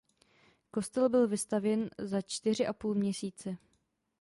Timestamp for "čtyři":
2.21-2.67